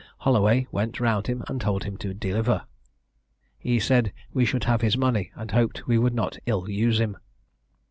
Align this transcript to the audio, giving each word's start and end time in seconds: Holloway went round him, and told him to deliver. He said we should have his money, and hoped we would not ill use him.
Holloway 0.17 0.65
went 0.71 0.99
round 0.99 1.27
him, 1.27 1.43
and 1.47 1.61
told 1.61 1.83
him 1.83 1.95
to 1.97 2.11
deliver. 2.11 2.63
He 3.59 3.79
said 3.79 4.11
we 4.33 4.45
should 4.45 4.63
have 4.63 4.81
his 4.81 4.97
money, 4.97 5.31
and 5.35 5.51
hoped 5.51 5.85
we 5.85 5.99
would 5.99 6.15
not 6.15 6.39
ill 6.47 6.67
use 6.67 6.99
him. 6.99 7.17